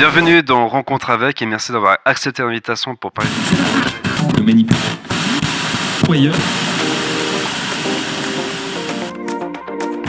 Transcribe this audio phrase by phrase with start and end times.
[0.00, 3.28] Bienvenue dans Rencontre avec et merci d'avoir accepté l'invitation pour parler
[4.34, 4.42] Le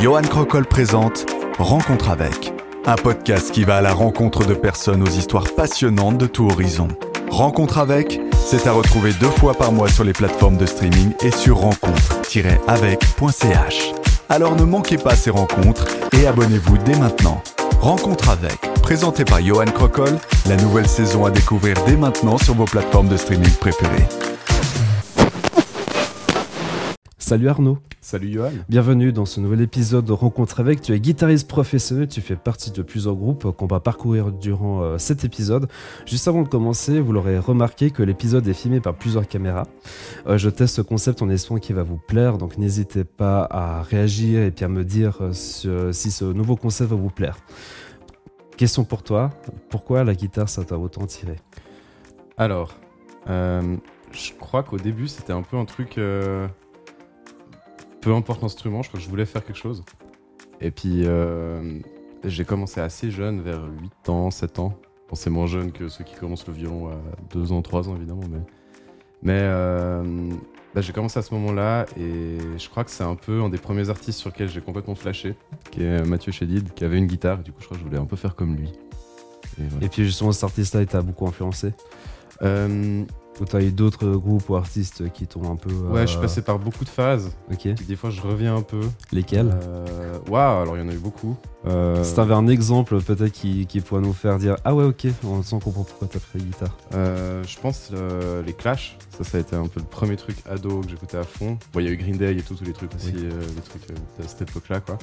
[0.01, 1.25] Johan Crocol présente
[1.57, 2.53] Rencontre avec,
[2.85, 6.87] un podcast qui va à la rencontre de personnes aux histoires passionnantes de tout horizon.
[7.29, 11.31] Rencontre avec, c'est à retrouver deux fois par mois sur les plateformes de streaming et
[11.31, 14.00] sur rencontre-avec.ch.
[14.31, 17.43] Alors ne manquez pas ces rencontres et abonnez-vous dès maintenant.
[17.81, 20.17] Rencontre avec, présenté par Johan Crocol,
[20.47, 24.07] la nouvelle saison à découvrir dès maintenant sur vos plateformes de streaming préférées.
[27.21, 27.77] Salut Arnaud.
[28.01, 28.51] Salut Johan.
[28.67, 30.81] Bienvenue dans ce nouvel épisode de Rencontre avec.
[30.81, 34.97] Tu es guitariste professionnel, tu fais partie de plusieurs groupes qu'on va parcourir durant euh,
[34.97, 35.69] cet épisode.
[36.07, 39.67] Juste avant de commencer, vous l'aurez remarqué que l'épisode est filmé par plusieurs caméras.
[40.25, 43.83] Euh, je teste ce concept en espérant qu'il va vous plaire, donc n'hésitez pas à
[43.83, 47.37] réagir et puis à me dire euh, si ce nouveau concept va vous plaire.
[48.57, 49.29] Question pour toi,
[49.69, 51.35] pourquoi la guitare ça t'a autant tiré?
[52.35, 52.75] Alors,
[53.27, 55.99] je crois qu'au début c'était un peu un truc
[58.01, 59.83] peu importe l'instrument, je crois que je voulais faire quelque chose.
[60.59, 61.79] Et puis, euh,
[62.23, 64.73] j'ai commencé assez jeune, vers 8 ans, 7 ans.
[65.09, 66.95] Bon, c'est moins jeune que ceux qui commencent le violon à
[67.31, 68.23] 2 ans, 3 ans, évidemment.
[68.29, 68.39] Mais,
[69.23, 70.03] mais euh,
[70.73, 73.57] bah, j'ai commencé à ce moment-là et je crois que c'est un peu un des
[73.57, 75.35] premiers artistes sur lesquels j'ai complètement flashé,
[75.71, 77.39] qui est Mathieu Chédid, qui avait une guitare.
[77.39, 78.71] du coup, je crois que je voulais un peu faire comme lui.
[79.81, 81.73] Et, puis, justement, cet artiste-là, il t'a beaucoup influencé?
[82.41, 83.03] Euh,
[83.39, 85.71] ou t'as eu d'autres groupes ou artistes qui t'ont un peu.
[85.71, 87.31] Ouais, je suis euh, passé par beaucoup de phases.
[87.51, 87.67] Ok.
[87.87, 88.81] Des fois, je reviens un peu.
[89.11, 89.51] Lesquelles?
[89.63, 90.17] Euh...
[90.29, 91.35] Waouh, alors il y en a eu beaucoup.
[91.65, 92.03] Euh...
[92.03, 95.41] Si t'avais un exemple peut-être qui, qui, pourrait nous faire dire Ah ouais, ok, on
[95.43, 96.77] sent comprend pourquoi t'as pris la guitare.
[96.93, 97.91] Euh, je pense
[98.45, 101.23] les Clash, ça, ça a été un peu le premier truc ado que j'écoutais à
[101.23, 101.57] fond.
[101.73, 103.87] Bon, il y a eu Green Day et tout, tous les trucs aussi, les trucs
[103.87, 104.97] de cette époque-là, quoi.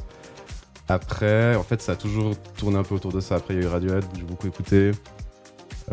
[0.88, 3.36] Après, en fait, ça a toujours tourné un peu autour de ça.
[3.36, 4.92] Après, il y a eu Radiohead, que j'ai beaucoup écouté.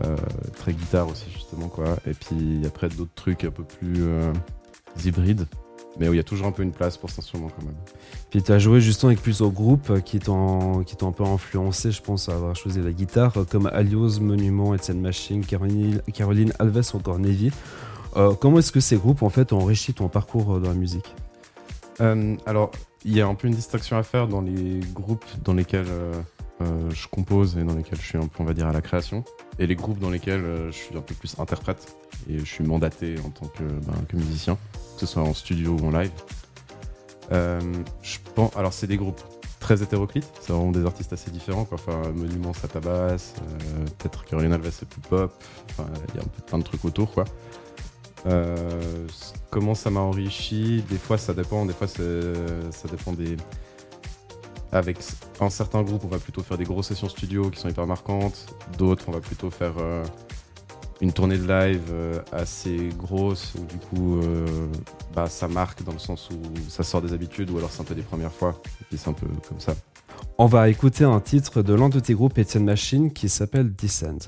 [0.04, 0.18] Euh,
[0.58, 1.98] très guitare aussi justement quoi.
[2.06, 4.34] Et puis après d'autres trucs un peu plus euh,
[5.06, 5.48] hybrides,
[5.98, 7.78] mais où il y a toujours un peu une place pour cet instrument quand même.
[8.30, 11.92] Puis tu as joué justement avec plusieurs groupes qui t'ont qui t'ont un peu influencé,
[11.92, 16.92] je pense, à avoir choisi la guitare, comme Alios, Monument, Etienne Machine, Caroline, Caroline Alves
[16.94, 17.52] ou encore Navy.
[18.18, 21.14] Euh, comment est-ce que ces groupes en fait ont enrichi ton parcours dans la musique?
[22.46, 22.72] Alors,
[23.06, 25.86] il y a un peu une distinction à faire dans les groupes dans lesquels
[26.62, 29.24] je compose et dans lesquels je suis un peu, on va dire, à la création
[29.60, 31.96] et les groupes dans lesquels euh, je suis un peu plus interprète
[32.30, 34.58] et je suis mandaté en tant que, ben, musicien,
[34.96, 36.12] que ce soit en studio ou en live.
[37.32, 37.60] Euh,
[38.02, 39.22] je pense, alors c'est des groupes
[39.60, 41.66] très hétéroclites, c'est vraiment des artistes assez différents.
[41.66, 41.80] Quoi.
[41.80, 43.18] Enfin, Monument, ça euh,
[43.98, 45.34] peut-être que Alves c'est plus pop,
[45.80, 47.12] il y a un peu plein de trucs autour.
[47.14, 47.26] Quoi.
[49.50, 50.84] comment ça m'a enrichi?
[50.90, 53.38] Des fois ça dépend, des fois ça dépend des,
[54.72, 54.98] avec
[55.40, 58.54] un certain groupe, on va plutôt faire des grosses sessions studio qui sont hyper marquantes.
[58.78, 60.04] D'autres, on va plutôt faire euh,
[61.02, 64.46] une tournée de live euh, assez grosse où du coup, euh,
[65.14, 67.86] bah, ça marque dans le sens où ça sort des habitudes ou alors c'est un
[67.86, 68.62] peu des premières fois.
[68.92, 69.76] Et c'est un peu comme ça.
[70.38, 74.24] On va écouter un titre de l'un de tes groupes, Etienne Machine, qui s'appelle Descend.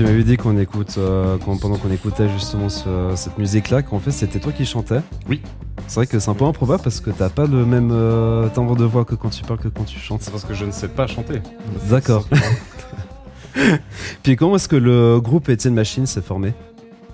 [0.00, 4.10] Tu m'avais dit qu'on écoute, euh, pendant qu'on écoutait justement ce- cette musique-là, qu'en fait
[4.12, 5.02] c'était toi qui chantais.
[5.28, 5.42] Oui.
[5.88, 8.76] C'est vrai que c'est un peu improbable parce que t'as pas le même euh, timbre
[8.76, 10.22] de voix que quand tu parles que quand tu chantes.
[10.22, 11.42] C'est parce que je ne sais pas chanter.
[11.90, 12.26] D'accord.
[14.22, 16.54] Puis comment est-ce que le groupe Etienne Machine s'est formé?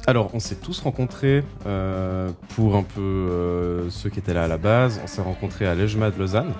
[0.07, 4.49] Alors, on s'est tous rencontrés euh, pour un peu euh, ceux qui étaient là à
[4.49, 5.01] la base.
[5.03, 6.53] On s'est rencontrés à l'EJMA de Lausanne.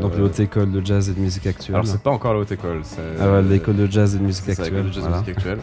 [0.00, 1.76] Donc Euh, la haute école de jazz et de musique actuelle.
[1.76, 2.80] Alors, c'est pas encore la haute école.
[2.82, 4.66] c'est- Ah ouais, l'école de jazz et de musique actuelle.
[4.72, 5.18] l'école de jazz voilà.
[5.20, 5.58] musique actuelle.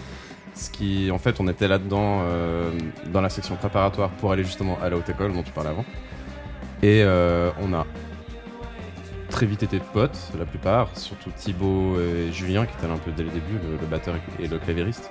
[0.56, 2.70] Ce qui, en fait, on était là-dedans euh,
[3.14, 5.86] dans la section préparatoire pour aller justement à la haute école dont tu parlais avant.
[6.84, 7.86] Et euh, on a
[9.30, 13.12] très vite été potes, la plupart, surtout Thibaut et Julien qui étaient là un peu
[13.12, 15.10] dès le début, le, le batteur et le clavieriste.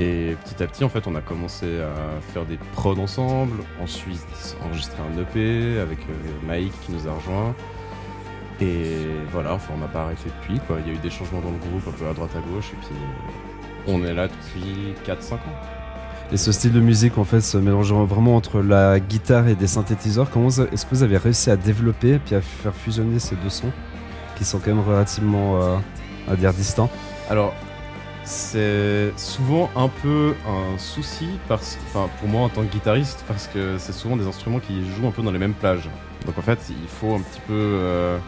[0.00, 4.56] Et petit à petit, en fait, on a commencé à faire des prods ensemble, ensuite
[4.64, 7.54] enregistrer un EP avec euh, Mike qui nous a rejoints.
[8.60, 10.60] Et voilà, enfin, on n'a pas arrêté depuis.
[10.66, 10.78] Quoi.
[10.84, 12.72] Il y a eu des changements dans le groupe, un peu à droite à gauche,
[12.72, 12.96] et puis
[13.86, 15.38] on est là depuis 4-5 ans.
[16.30, 19.66] Et ce style de musique en fait se mélange vraiment entre la guitare et des
[19.66, 20.28] synthétiseurs.
[20.30, 23.48] Comment est-ce que vous avez réussi à développer et puis à faire fusionner ces deux
[23.48, 23.72] sons
[24.36, 25.76] qui sont quand même relativement, euh,
[26.30, 26.90] à dire, distants
[27.30, 27.54] Alors,
[28.24, 33.46] c'est souvent un peu un souci, parce, enfin, pour moi en tant que guitariste, parce
[33.46, 35.88] que c'est souvent des instruments qui jouent un peu dans les mêmes plages.
[36.26, 38.18] Donc en fait, il faut un petit peu, euh,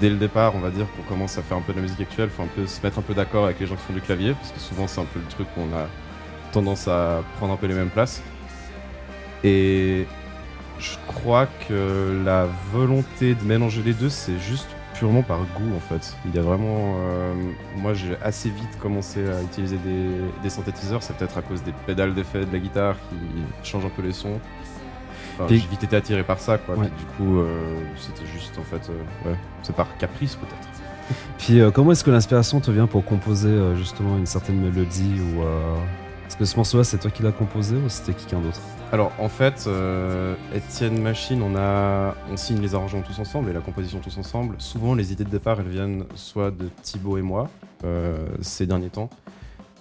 [0.00, 2.00] dès le départ, on va dire, qu'on commence à faire un peu de la musique
[2.00, 3.92] actuelle, il faut un peu se mettre un peu d'accord avec les gens qui font
[3.92, 5.86] du clavier, parce que souvent c'est un peu le truc où on a
[6.52, 8.22] tendance à prendre un peu les mêmes places.
[9.44, 10.06] Et
[10.78, 15.80] je crois que la volonté de mélanger les deux, c'est juste purement par goût en
[15.80, 16.16] fait.
[16.26, 16.96] Il y a vraiment.
[16.98, 17.34] euh,
[17.76, 21.72] moi j'ai assez vite commencé à utiliser des, des synthétiseurs, c'est peut-être à cause des
[21.86, 23.16] pédales d'effet de la guitare qui
[23.62, 24.40] changent un peu les sons.
[25.34, 26.74] Enfin, j'ai vite été attiré par ça quoi.
[26.76, 26.88] Ouais.
[26.88, 28.90] Puis du coup, euh, c'était juste en fait.
[28.90, 30.68] euh, ouais, c'est par caprice peut-être.
[31.38, 35.16] Puis euh, comment est-ce que l'inspiration te vient pour composer euh, justement une certaine mélodie
[35.20, 35.74] ou euh,
[36.28, 38.60] Est-ce que ce morceau-là c'est toi qui l'as composé ou c'était quelqu'un d'autre?
[38.92, 39.68] Alors en fait,
[40.52, 44.56] Etienne Machine, on, a, on signe les arrangements tous ensemble et la composition tous ensemble.
[44.58, 47.48] Souvent les idées de départ elles viennent soit de Thibaut et moi
[48.40, 49.08] ces derniers temps.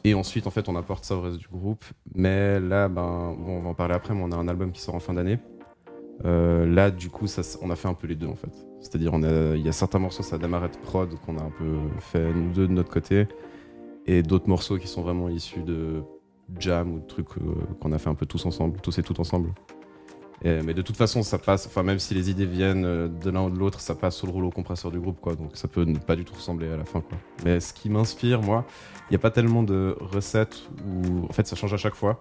[0.03, 1.83] Et ensuite en fait on apporte ça au reste du groupe.
[2.15, 4.81] Mais là, ben, bon, on va en parler après, mais on a un album qui
[4.81, 5.39] sort en fin d'année.
[6.25, 8.51] Euh, là du coup ça, on a fait un peu les deux en fait.
[8.81, 12.33] C'est-à-dire il y a certains morceaux, ça démarre de prod qu'on a un peu fait
[12.33, 13.27] nous deux de notre côté.
[14.05, 16.01] Et d'autres morceaux qui sont vraiment issus de
[16.57, 19.19] jam ou de trucs euh, qu'on a fait un peu tous ensemble, tous et toutes
[19.19, 19.53] ensemble.
[20.43, 23.29] Et- mais de toute façon, ça passe, enfin, même si les idées viennent euh, de
[23.29, 25.35] l'un ou de l'autre, ça passe sur le rouleau compresseur du groupe, quoi.
[25.35, 27.17] Donc ça peut ne pas du tout ressembler à la fin, quoi.
[27.43, 28.65] Mais ce qui m'inspire, moi,
[29.09, 32.17] il n'y a pas tellement de recettes où, en fait, ça change à chaque fois.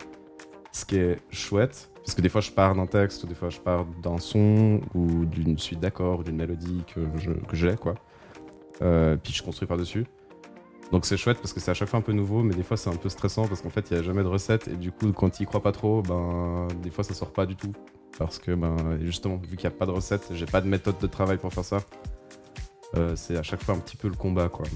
[0.73, 3.49] Ce qui est chouette, parce que des fois je pars d'un texte, ou des fois
[3.49, 7.01] je pars d'un son, ou d'une suite d'accords, d'une mélodie que
[7.57, 7.95] j'ai, quoi.
[8.83, 10.05] Euh, puis je construis par-dessus.
[10.93, 12.77] Donc c'est chouette parce que c'est à chaque fois un peu nouveau, mais des fois
[12.77, 14.91] c'est un peu stressant parce qu'en fait il n'y a jamais de recette et du
[14.93, 17.73] coup quand tu y crois pas trop, ben des fois ça sort pas du tout.
[18.19, 20.99] Parce que ben justement, vu qu'il n'y a pas de recette, j'ai pas de méthode
[21.01, 21.79] de travail pour faire ça.
[22.97, 24.67] euh, c'est à chaque fois un petit peu le combat quoi.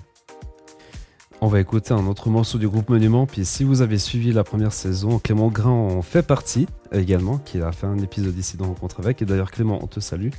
[1.41, 3.27] On va écouter un autre morceau du groupe Monument.
[3.27, 7.61] Puis si vous avez suivi la première saison, Clément Grain en fait partie également, qui
[7.61, 9.23] a fait un épisode ici dans Rencontre avec.
[9.23, 10.31] Et d'ailleurs Clément, on te salue.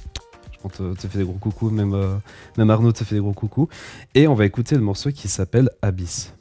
[0.64, 2.16] On te, te fait des gros coucous, même, euh,
[2.58, 3.68] même Arnaud te fait des gros coucous.
[4.16, 6.33] Et on va écouter le morceau qui s'appelle Abyss.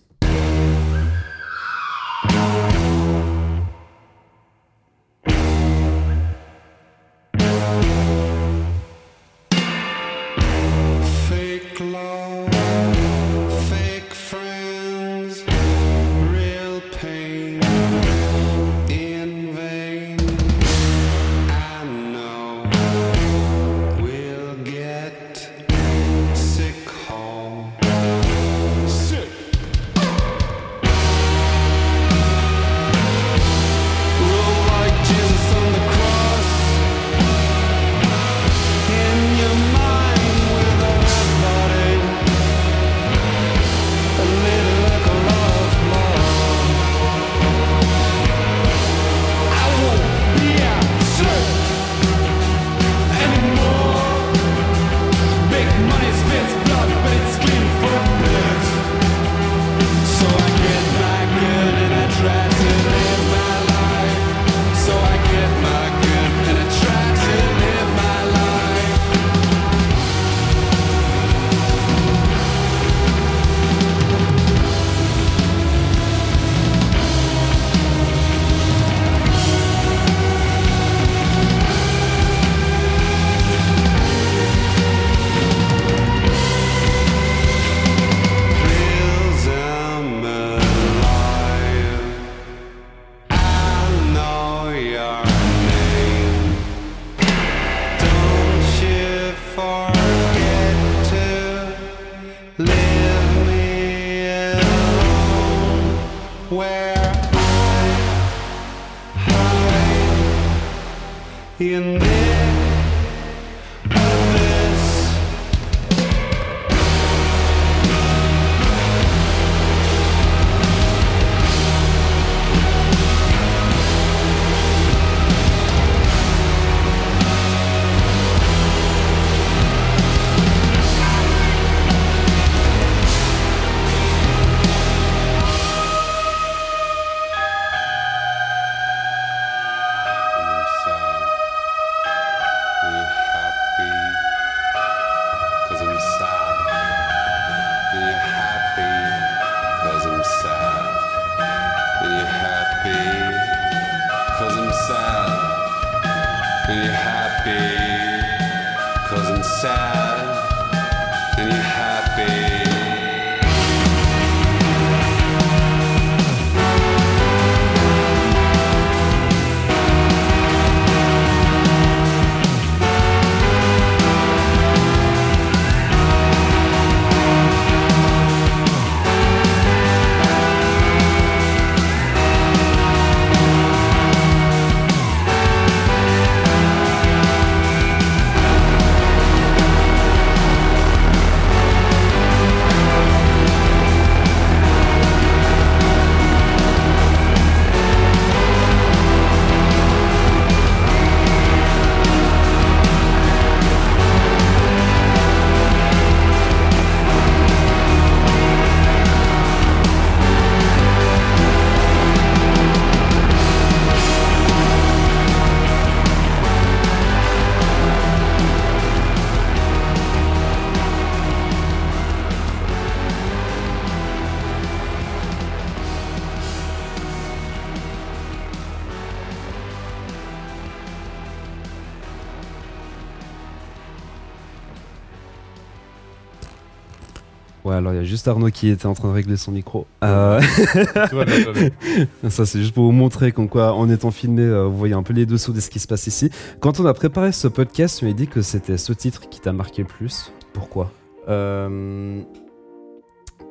[238.22, 239.84] Juste Arnaud qui était en train de régler son micro.
[240.04, 240.40] Euh,
[242.30, 245.02] ça, c'est juste pour vous montrer qu'en quoi, en étant filmé, euh, vous voyez un
[245.02, 246.30] peu les dessous de ce qui se passe ici.
[246.60, 249.52] Quand on a préparé ce podcast, tu m'as dit que c'était ce titre qui t'a
[249.52, 250.32] marqué le plus.
[250.52, 250.92] Pourquoi?
[251.28, 252.22] Euh,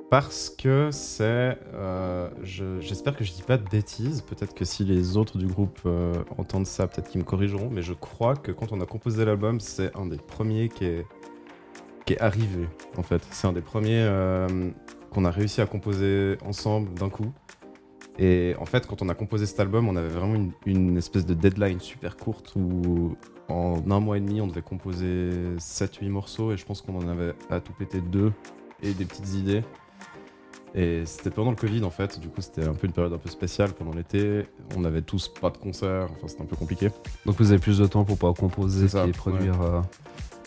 [0.09, 1.57] parce que c'est.
[1.73, 4.21] euh, je- J'espère que je dis pas de bêtises.
[4.21, 5.79] Peut-être que si les autres du groupe
[6.37, 7.69] entendent ça, peut-être qu'ils me corrigeront.
[7.69, 11.05] Mais je crois que quand on a composé l'album, c'est un des premiers qui est,
[12.11, 12.67] qui est arrivé.
[12.97, 14.69] En fait, c'est un des premiers euh,
[15.11, 17.31] qu'on a réussi à composer ensemble d'un coup.
[18.19, 21.25] Et en fait, quand on a composé cet album, on avait vraiment une, une espèce
[21.25, 23.15] de deadline super courte où
[23.47, 27.07] en un mois et demi, on devait composer 7-8 morceaux et je pense qu'on en
[27.07, 28.31] avait à tout péter deux
[28.83, 29.63] et des petites idées.
[30.73, 33.17] Et c'était pendant le Covid en fait, du coup c'était un peu une période un
[33.17, 34.45] peu spéciale pendant l'été.
[34.77, 36.89] On avait tous pas de concert, enfin c'était un peu compliqué.
[37.25, 39.61] Donc vous avez plus de temps pour pouvoir composer et produire.
[39.61, 39.81] euh,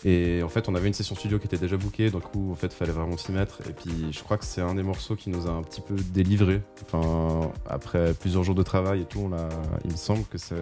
[0.03, 2.55] Et en fait, on avait une session studio qui était déjà bookée, donc coup, en
[2.55, 3.59] fait, fallait vraiment s'y mettre.
[3.67, 5.95] Et puis, je crois que c'est un des morceaux qui nous a un petit peu
[5.95, 6.61] délivré.
[6.83, 9.49] Enfin, après plusieurs jours de travail et tout, on a...
[9.83, 10.55] il me semble que c'est.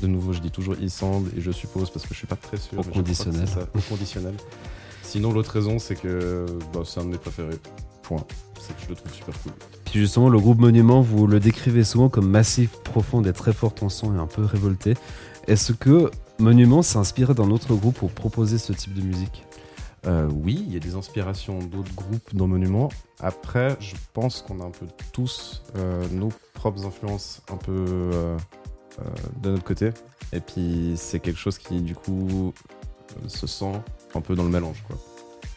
[0.00, 2.36] De nouveau, je dis toujours il semble et je suppose parce que je suis pas
[2.36, 2.78] très sûr.
[2.78, 3.46] Au conditionnel.
[3.46, 4.34] c'est ça, Au conditionnel.
[5.02, 7.58] Sinon, l'autre raison, c'est que bah, c'est un de mes préférés.
[8.02, 8.24] Point.
[8.60, 9.52] C'est que je le trouve super cool.
[9.84, 13.74] Puis justement, le groupe Monument, vous le décrivez souvent comme massif, profond et très fort
[13.82, 14.94] en son et un peu révolté.
[15.48, 16.10] Est-ce que
[16.40, 19.44] Monument s'est inspiré d'un autre groupe pour proposer ce type de musique
[20.06, 22.88] Euh, oui, il y a des inspirations d'autres groupes dans Monument.
[23.18, 28.38] Après, je pense qu'on a un peu tous euh, nos propres influences un peu euh,
[29.42, 29.90] de notre côté.
[30.32, 32.54] Et puis, c'est quelque chose qui, du coup,
[33.26, 33.72] se sent
[34.14, 34.82] un peu dans le mélange.
[34.86, 34.96] Quoi.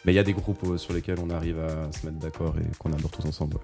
[0.03, 2.75] Mais il y a des groupes sur lesquels on arrive à se mettre d'accord et
[2.77, 3.57] qu'on adore tous ensemble.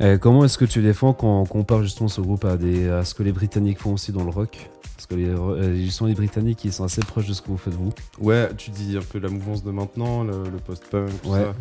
[0.00, 0.18] ouais.
[0.20, 3.14] Comment est-ce que tu défends quand on compare justement ce groupe à, des, à ce
[3.14, 4.68] que les Britanniques font aussi dans le rock?
[5.02, 7.56] Parce que les, euh, justement, les Britanniques, ils sont assez proches de ce que vous
[7.56, 7.92] faites vous.
[8.20, 11.40] Ouais, tu dis un peu la mouvance de maintenant, le, le post-punk, tout Ouais.
[11.40, 11.54] ça.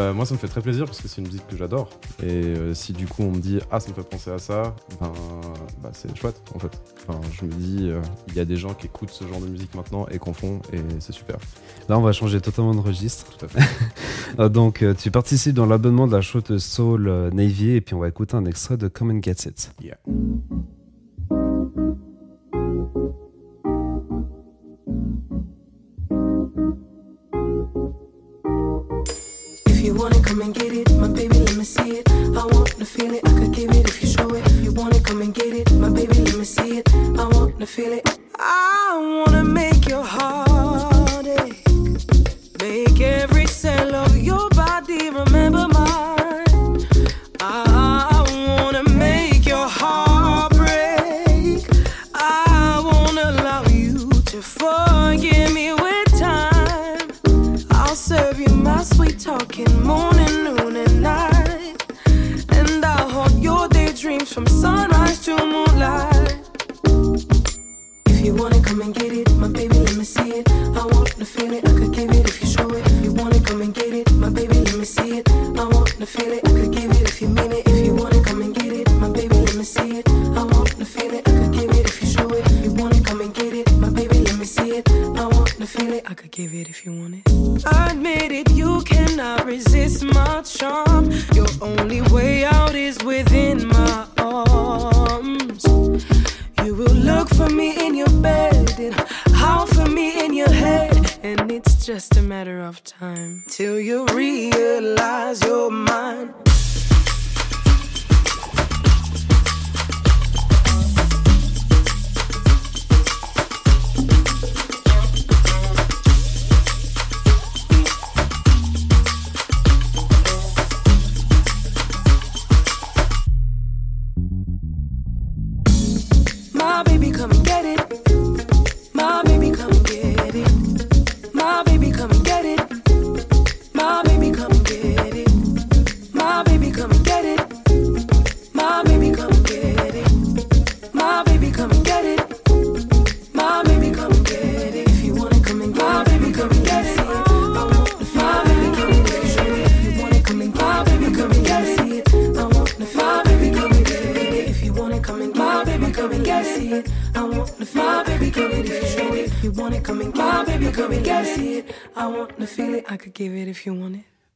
[0.00, 1.90] Euh, moi, ça me fait très plaisir parce que c'est une musique que j'adore.
[2.22, 4.74] Et euh, si du coup on me dit ah ça me fait penser à ça,
[4.98, 5.12] ben
[5.82, 6.72] bah, c'est chouette en fait.
[7.06, 9.46] Enfin, je me dis euh, il y a des gens qui écoutent ce genre de
[9.48, 11.36] musique maintenant et qu'en font et c'est super.
[11.90, 13.26] Là, on va changer totalement de registre.
[13.36, 14.48] Tout à fait.
[14.48, 18.34] Donc, tu participes dans l'abonnement de la chaude Soul Navy et puis on va écouter
[18.34, 19.72] un extrait de Come and Get It.
[19.82, 19.98] Yeah.
[30.42, 30.98] Come and get it.
[30.98, 32.10] My baby, let me see it.
[32.10, 33.22] I want to feel it.
[33.24, 34.50] I could give it if you show it.
[34.54, 35.72] You want it, come and get it.
[35.74, 36.92] My baby, let me see it.
[36.94, 38.18] I want to feel it.
[38.38, 40.51] I wanna make your heart
[73.52, 74.10] come and get it.
[74.14, 75.30] My baby, let me see it.
[75.30, 76.71] I want to feel it.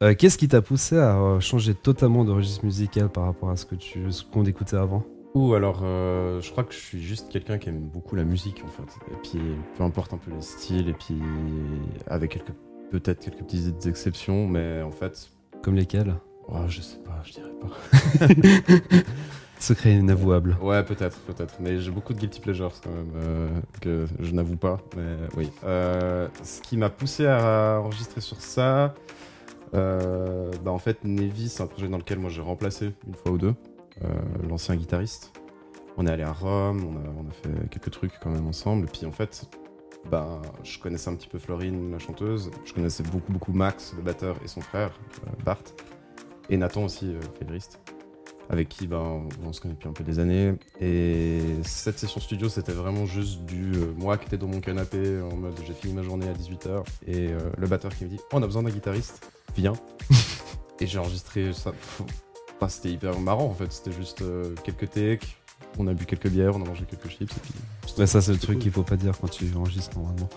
[0.03, 3.57] Euh, Qu'est-ce qui t'a poussé à euh, changer totalement de registre musical par rapport à
[3.57, 5.03] ce qu'on écoutait avant?
[5.35, 8.62] Ou alors, euh, je crois que je suis juste quelqu'un qui aime beaucoup la musique
[8.64, 8.90] en fait.
[9.11, 9.40] Et puis,
[9.77, 11.16] peu importe un peu les styles, et puis
[12.07, 12.53] avec quelques
[12.90, 15.31] peut-être quelques petites exceptions, mais en fait,
[15.62, 16.14] Comme lesquels
[16.49, 18.96] oh, je sais pas, je dirais pas.
[19.59, 20.57] Secret inavouable.
[20.61, 21.55] Ouais, peut-être, peut-être.
[21.61, 23.49] Mais j'ai beaucoup de guilty pleasures quand même, euh,
[23.81, 24.79] que je n'avoue pas.
[24.97, 25.51] Mais oui.
[25.64, 28.95] Euh, ce qui m'a poussé à enregistrer sur ça,
[29.75, 33.33] euh, bah en fait, Nevi, c'est un projet dans lequel moi j'ai remplacé une fois
[33.33, 33.55] ou deux
[34.47, 35.33] l'ancien guitariste.
[35.97, 38.85] On est allé à Rome, on a, fait quelques trucs quand même ensemble.
[38.85, 39.49] Et puis en fait,
[40.11, 42.51] bah, je connaissais un petit peu Florine, la chanteuse.
[42.66, 44.92] Je connaissais beaucoup, beaucoup Max, le batteur, et son frère,
[45.47, 45.62] Bart.
[46.51, 47.81] Et Nathan aussi, claviériste
[48.50, 50.54] avec qui ben, on, on se connaît depuis un peu des années.
[50.80, 55.20] Et cette session studio, c'était vraiment juste du euh, moi qui étais dans mon canapé
[55.20, 58.20] en mode j'ai fini ma journée à 18h et euh, le batteur qui me dit
[58.32, 59.74] on a besoin d'un guitariste, viens.
[60.80, 61.72] et j'ai enregistré ça.
[62.61, 65.37] Bah, c'était hyper marrant en fait, c'était juste euh, quelques takes.
[65.78, 67.54] On a bu quelques bières, on a mangé quelques chips et puis.
[67.98, 68.62] Ouais, ça, c'est le truc cool.
[68.62, 70.28] qu'il faut pas dire quand tu enregistres normalement.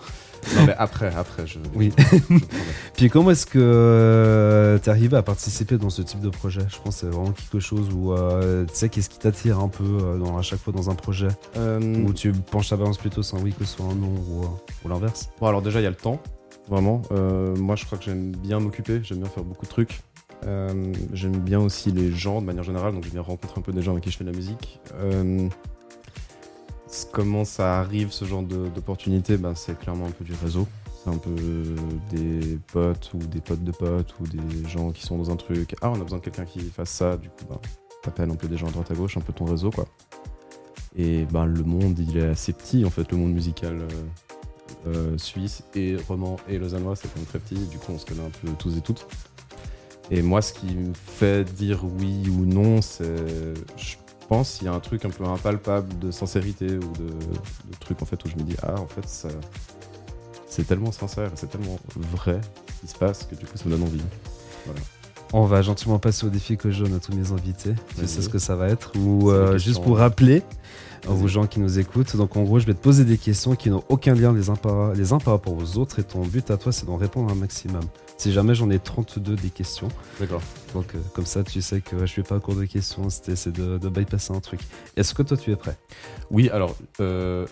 [0.56, 1.58] Non mais après, après, je.
[1.74, 1.92] Oui.
[1.98, 2.34] je.
[2.96, 6.60] Puis comment est-ce que tu t'es arrivé à participer dans ce type de projet?
[6.68, 9.68] Je pense que c'est vraiment quelque chose où euh, tu sais qu'est-ce qui t'attire un
[9.68, 11.28] peu euh, dans, à chaque fois dans un projet?
[11.56, 14.42] Euh, où tu penches ta balance plutôt sur un oui que sur un non ou,
[14.42, 14.46] euh,
[14.84, 15.30] ou l'inverse?
[15.40, 16.20] Bon, alors déjà, il y a le temps,
[16.68, 17.02] vraiment.
[17.12, 20.00] Euh, moi, je crois que j'aime bien m'occuper, j'aime bien faire beaucoup de trucs.
[20.46, 23.72] Euh, j'aime bien aussi les gens de manière générale, donc j'aime bien rencontrer un peu
[23.72, 24.80] des gens avec qui je fais de la musique.
[27.12, 30.66] Comment ça arrive, ce genre d'opportunité ben, C'est clairement un peu du réseau.
[31.02, 31.34] C'est un peu
[32.10, 35.74] des potes ou des potes de potes ou des gens qui sont dans un truc.
[35.80, 37.58] Ah, on a besoin de quelqu'un qui fasse ça, du coup, ben,
[38.02, 39.86] t'appelles un peu des gens à droite à gauche, un peu ton réseau, quoi.
[40.96, 43.78] Et ben, le monde, il est assez petit, en fait, le monde musical.
[43.80, 43.86] euh,
[44.86, 48.06] euh, suisse et roman et lausannois, c'est quand même très petit, du coup on se
[48.06, 49.06] connaît un peu tous et toutes.
[50.10, 53.54] Et moi, ce qui me fait dire oui ou non, c'est,
[54.30, 58.00] pense, il y a un truc un peu impalpable de sincérité ou de, de truc
[58.00, 59.28] en fait où je me dis ah en fait ça,
[60.46, 62.40] c'est tellement sincère, c'est tellement vrai
[62.76, 64.00] ce qui se passe que du coup ça me donne envie.
[65.32, 67.74] On va gentiment passer au défi que je donne à tous mes invités.
[67.98, 68.92] Tu sais ce que ça va être.
[68.98, 70.42] Ou euh, juste pour rappeler
[71.08, 72.16] aux gens qui nous écoutent.
[72.16, 74.56] Donc en gros, je vais te poser des questions qui n'ont aucun lien les uns,
[74.56, 76.00] par, les uns par rapport aux autres.
[76.00, 77.84] Et ton but à toi, c'est d'en répondre un maximum.
[78.20, 79.88] Si jamais j'en ai 32 des questions.
[80.18, 80.42] D'accord.
[80.74, 83.08] Donc euh, comme ça, tu sais que je fais pas un cours de questions.
[83.08, 84.60] C'était c'est de, de bypasser un truc.
[84.94, 85.78] Est-ce que toi, tu es prêt?
[86.30, 87.46] Oui, alors euh,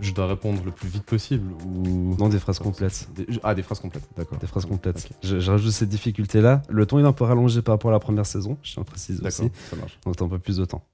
[0.00, 3.06] je, dois répondre le plus vite possible ou Non, des phrases complètes.
[3.14, 4.38] Des- ah des phrases complètes, d'accord.
[4.38, 5.10] Des phrases complètes.
[5.22, 6.62] Je, je rajoute cette difficulté-là.
[6.70, 8.86] Le temps est un peu rallongé par rapport à la première saison, je tiens à
[8.86, 9.50] préciser aussi.
[9.68, 9.98] Ça marche.
[10.06, 10.86] Donc t'as un peu plus de temps.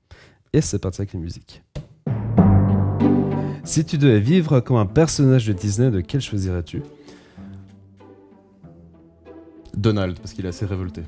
[0.53, 1.63] Et c'est parti avec les musiques.
[3.63, 6.83] Si tu devais vivre comme un personnage de Disney, de quel choisirais-tu?
[9.81, 11.03] Donald, parce qu'il est assez révolté.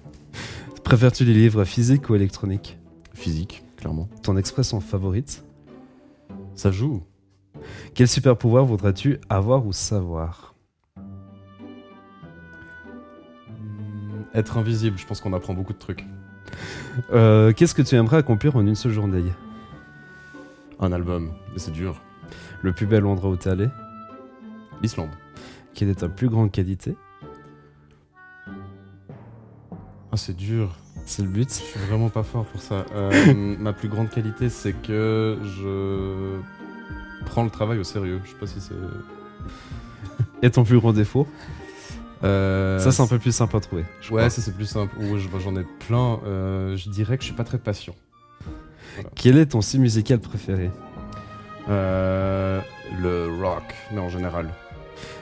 [0.83, 2.79] Préfères-tu les livres physiques ou électroniques?
[3.15, 4.09] Physique, clairement.
[4.23, 5.45] Ton expression favorite?
[6.55, 7.03] Ça joue.
[7.95, 10.55] Quel super pouvoir voudrais-tu avoir ou savoir?
[13.49, 16.05] Hmm, Être invisible, je pense qu'on apprend beaucoup de trucs.
[17.13, 19.23] Euh, Qu'est-ce que tu aimerais accomplir en une seule journée?
[20.81, 22.01] Un album, mais c'est dur.
[22.63, 23.69] Le plus bel endroit où t'es allé?
[24.83, 25.11] L'Islande.
[25.75, 26.97] Quelle est ta plus grande qualité?
[30.13, 30.77] Ah, c'est dur.
[31.07, 31.49] C'est le but.
[31.49, 32.85] Je suis vraiment pas fort pour ça.
[32.95, 36.39] Euh, ma plus grande qualité, c'est que je
[37.27, 38.21] prends le travail au sérieux.
[38.25, 38.75] Je sais pas si c'est.
[40.43, 41.27] Et ton plus grand défaut
[42.25, 43.85] Euh, Ça, c'est un peu plus simple à trouver.
[44.01, 44.31] je Ouais, crois.
[44.31, 44.95] ça c'est plus simple.
[44.99, 46.21] Ouais, j'en ai plein.
[46.27, 47.95] Euh, je dirais que je suis pas très patient.
[49.15, 50.71] Quel est ton style musical préféré?
[51.69, 54.49] Le rock, mais en général.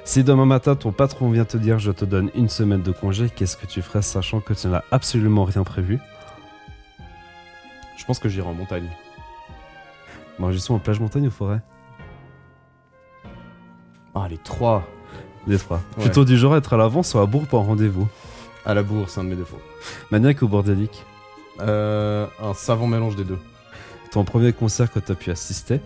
[0.05, 3.31] Si demain matin ton patron vient te dire je te donne une semaine de congé,
[3.31, 6.01] qu'est-ce que tu ferais sachant que tu n'as absolument rien prévu?
[7.97, 8.89] Je pense que j'irai en montagne.
[10.39, 11.61] Bon, justement, plage, montagne ou forêt?
[14.15, 14.83] Ah, les trois.
[15.47, 15.81] Les trois.
[15.97, 16.05] Ouais.
[16.05, 18.09] Plutôt du genre être à l'avance ou à bourre pour un rendez-vous
[18.65, 19.61] À la bourre, c'est un de mes défauts.
[20.11, 21.05] Maniaque ou bordélique?
[21.61, 23.39] Euh, un savant mélange des deux.
[24.13, 25.81] Ton premier concert que tu as pu assister?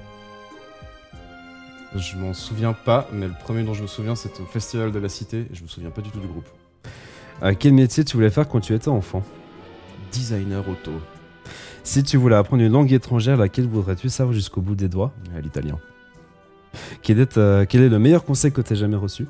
[1.95, 4.99] Je m'en souviens pas, mais le premier dont je me souviens, c'était au Festival de
[4.99, 6.49] la Cité, et je me souviens pas du tout du groupe.
[7.43, 9.23] Euh, Quel métier tu voulais faire quand tu étais enfant?
[10.13, 10.93] Designer auto,
[11.85, 15.13] Si tu voulais apprendre une langue étrangère, laquelle voudrais-tu savoir jusqu'au bout des doigts?
[15.37, 15.79] À l'italien.
[17.03, 19.27] quel est, euh, quel est le meilleur conseil que tu aies jamais reçu?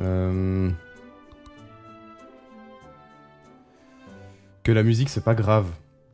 [0.00, 0.70] Euh,
[4.62, 5.66] Que la musique, c'est pas grave.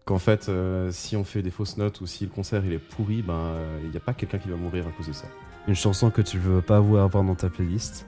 [0.08, 2.78] Qu'en fait, euh, si on fait des fausses notes ou si le concert il est
[2.78, 5.26] pourri, ben il n'y a pas quelqu'un qui va mourir à cause de ça.
[5.66, 8.06] Une chanson que tu veux pas avoir avoir dans ta playlist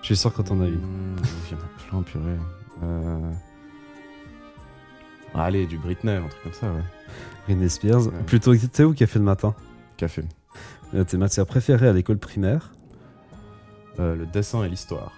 [0.00, 0.80] Je suis sûr que t'en as une.
[1.50, 2.38] Il y en a plein, purée.
[2.82, 3.30] Euh...
[5.34, 6.80] ah, allez, du Britney, un truc comme ça, ouais.
[7.44, 8.06] Britney Spears.
[8.06, 8.22] Ouais.
[8.26, 9.54] Plutôt thé ou café le matin
[9.98, 10.24] Café.
[10.94, 12.72] Euh, Tes matières préférées à l'école primaire
[13.98, 15.12] Euh, le dessin et l'histoire.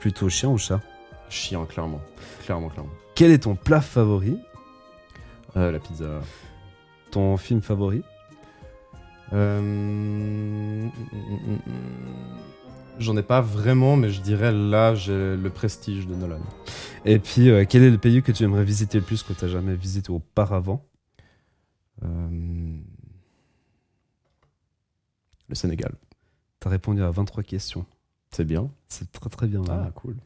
[0.00, 0.82] Plutôt chien ou chat
[1.30, 2.02] Chien, clairement.
[2.44, 2.92] Clairement, clairement.
[3.14, 4.38] Quel est ton plat favori
[5.56, 6.20] Euh, la pizza.
[7.10, 8.02] Ton film favori
[9.32, 10.88] Euh...
[12.98, 16.38] J'en ai pas vraiment, mais je dirais là, j'ai le prestige de Nolan.
[17.04, 19.44] Et puis, euh, quel est le pays que tu aimerais visiter le plus que tu
[19.44, 20.84] n'as jamais visité auparavant
[25.48, 25.92] Le Sénégal.
[26.60, 27.84] Tu as répondu à 23 questions.
[28.30, 28.70] C'est bien.
[28.88, 29.62] C'est très très bien.
[29.68, 30.16] Ah, cool.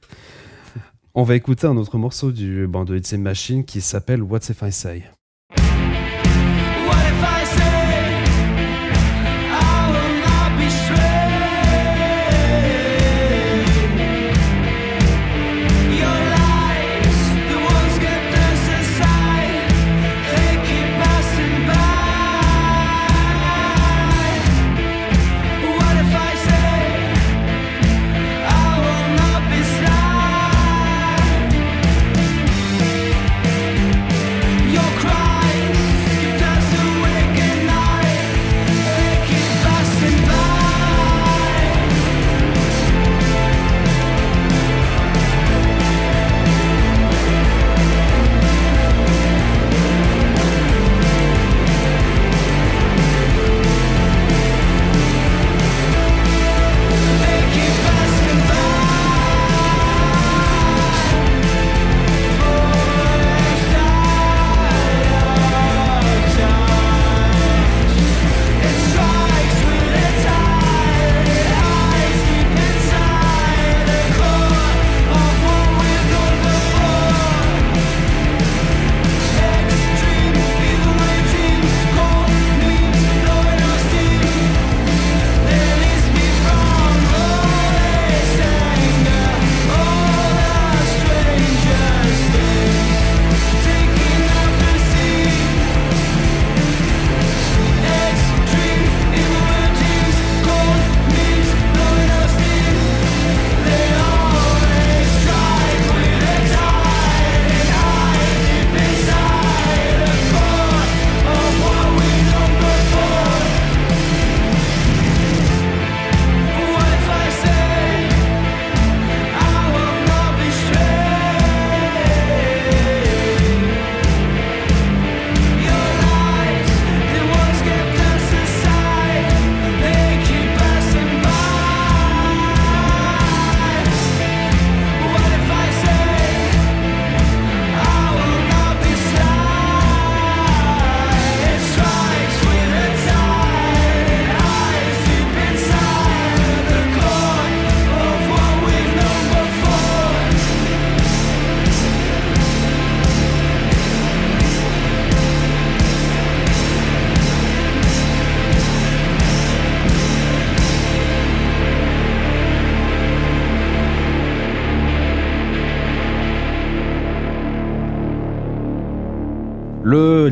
[1.14, 4.48] On va écouter un autre morceau du band de It's a Machine qui s'appelle What's
[4.50, 5.04] If I Say.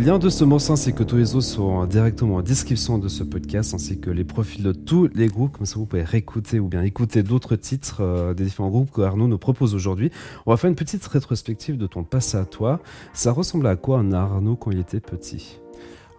[0.07, 3.09] Le lien de ce morceau ainsi que tous les autres sont directement en description de
[3.09, 5.57] ce podcast ainsi que les profils de tous les groupes.
[5.57, 9.01] Comme ça, vous pouvez réécouter ou bien écouter d'autres titres euh, des différents groupes que
[9.01, 10.13] Arnaud nous propose aujourd'hui.
[10.47, 12.79] On va faire une petite rétrospective de ton passé à toi.
[13.15, 15.59] Ça ressemble à quoi un Arnaud quand il était petit?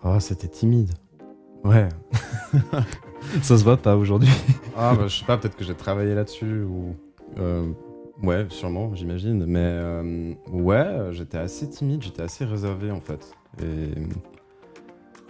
[0.04, 0.92] Ah, c'était timide.
[1.64, 1.88] Ouais.
[3.42, 4.32] Ça se voit pas aujourd'hui.
[4.76, 6.94] Ah, bah, je sais pas, peut-être que j'ai travaillé là-dessus ou.
[7.40, 7.72] euh,
[8.22, 9.46] ouais, sûrement, j'imagine.
[9.46, 13.34] Mais euh, ouais, j'étais assez timide, j'étais assez réservé en fait.
[13.62, 13.92] Et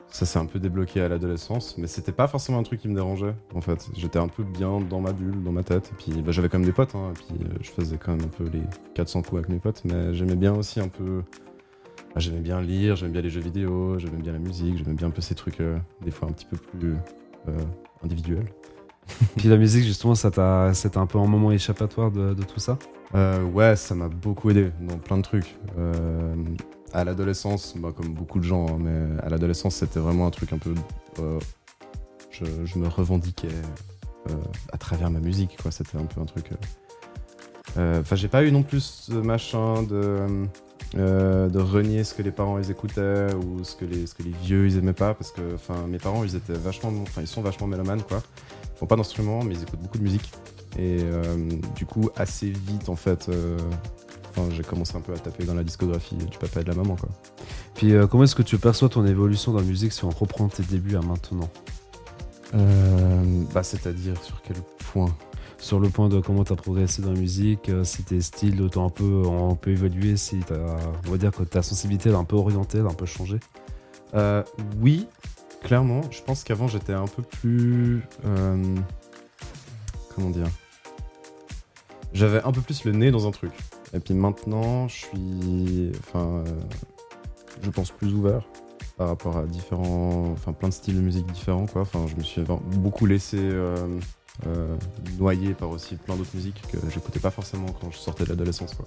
[0.10, 2.96] ça s'est un peu débloqué à l'adolescence, mais c'était pas forcément un truc qui me
[2.96, 3.88] dérangeait en fait.
[3.96, 5.92] J'étais un peu bien dans ma bulle, dans ma tête.
[5.92, 8.16] Et puis bah, j'avais quand même des potes, hein, et puis euh, je faisais quand
[8.16, 8.64] même un peu les
[8.96, 11.22] 400 coups avec mes potes, mais j'aimais bien aussi un peu.
[12.14, 15.08] bah, j'aimais bien lire, j'aimais bien les jeux vidéo, j'aimais bien la musique, j'aimais bien
[15.08, 16.96] un peu ces trucs, euh, des fois un petit peu plus
[17.48, 17.58] euh,
[18.04, 18.48] individuels.
[19.38, 22.60] Puis la musique, justement, ça t'a, c'était un peu un moment échappatoire de, de tout
[22.60, 22.78] ça?
[23.16, 25.56] Euh, ouais, ça m'a beaucoup aidé dans plein de trucs.
[26.98, 30.52] À l'adolescence, bah, comme beaucoup de gens, hein, mais à l'adolescence, c'était vraiment un truc
[30.52, 30.74] un peu.
[31.20, 31.40] euh,
[32.32, 33.50] je, me revendiquais
[34.30, 34.34] euh,
[34.74, 35.70] à travers ma musique, quoi.
[35.70, 36.50] C'était un peu un truc.
[37.78, 40.48] euh, Enfin, j'ai pas eu non plus ce machin de.
[40.96, 44.32] de renier ce que les parents ils écoutaient ou ce que les, ce que les
[44.32, 45.42] vieux ils aimaient pas parce que
[45.88, 48.24] mes parents ils étaient vachement enfin ils sont vachement mélomanes quoi
[48.74, 50.32] ils font pas d'instruments mais ils écoutent beaucoup de musique
[50.80, 51.00] et
[51.76, 53.30] du coup, assez vite, en fait,
[54.38, 56.76] enfin, j'ai commencé un peu à taper dans la discographie du papa et de la
[56.76, 57.10] maman, quoi.
[57.76, 60.48] Puis euh, comment est-ce que tu perçois ton évolution dans la musique si on reprend
[60.48, 61.50] tes débuts à maintenant
[62.56, 64.58] Euh, bah, c'est-à-dire sur quel
[64.92, 65.14] point?
[65.60, 68.62] Sur le point de comment tu as progressé dans la musique, euh, si tes styles
[68.76, 70.40] ont un peu, ont un peu évolué, si
[71.08, 73.40] on va dire que ta sensibilité a un peu orientée, a un peu changé?
[74.14, 74.44] Euh,
[74.80, 75.08] Oui,
[75.64, 76.02] clairement.
[76.12, 78.04] Je pense qu'avant, j'étais un peu plus.
[78.26, 78.76] euh,
[80.16, 80.48] comment dire?
[82.14, 83.52] J'avais un peu plus le nez dans un truc.
[83.94, 85.92] Et puis maintenant, je suis.
[86.00, 86.44] Enfin.
[86.46, 86.60] euh,
[87.64, 88.44] je pense plus ouvert
[88.98, 90.32] par rapport à différents.
[90.34, 91.82] Enfin, plein de styles de musique différents, quoi.
[91.82, 92.42] Enfin, je me suis
[92.76, 93.38] beaucoup laissé.
[93.40, 94.00] euh,
[94.46, 94.78] euh,
[95.18, 98.76] noyer par aussi plein d'autres musiques que j'écoutais pas forcément quand je sortais de l'adolescence
[98.76, 98.86] quoi.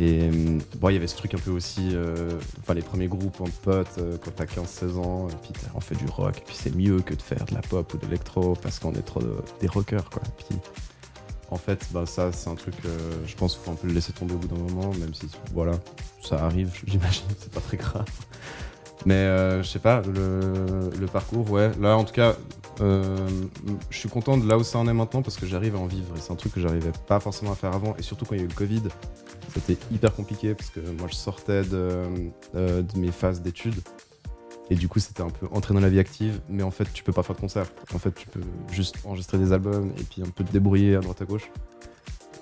[0.00, 1.94] Et euh, bon, il y avait ce truc un peu aussi,
[2.58, 6.06] enfin les premiers groupes en potes quand t'as 15-16 ans, et puis on fait du
[6.06, 8.80] rock, et puis c'est mieux que de faire de la pop ou de l'électro parce
[8.80, 10.22] qu'on est trop de- des rockers quoi.
[11.52, 13.92] En fait, bah, ça c'est un truc, euh, je pense qu'il faut un peu le
[13.92, 15.72] laisser tomber au bout d'un moment, même si voilà,
[16.22, 18.08] ça arrive, j'imagine, c'est pas très grave.
[19.04, 22.36] Mais euh, je sais pas, le, parcours, ouais, là en tout cas,
[22.80, 23.28] euh,
[23.90, 25.86] je suis content de là où ça en est maintenant parce que j'arrive à en
[25.86, 26.16] vivre.
[26.16, 27.94] Et c'est un truc que j'arrivais pas forcément à faire avant.
[27.98, 28.82] Et surtout quand il y a eu le Covid,
[29.52, 32.06] c'était hyper compliqué parce que moi je sortais de
[32.96, 33.82] mes phases d'études
[34.72, 37.04] et du coup c'était un peu entrer dans la vie active mais en fait tu
[37.04, 40.22] peux pas faire de concert en fait tu peux juste enregistrer des albums et puis
[40.22, 41.50] un peu te débrouiller à droite à gauche